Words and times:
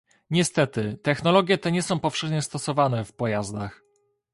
Niestety, 0.29 0.97
technologie 1.03 1.57
te 1.57 1.71
nie 1.71 1.81
są 1.81 1.99
powszechnie 1.99 2.41
stosowane 2.41 3.05
w 3.05 3.13
pojazdach 3.13 3.81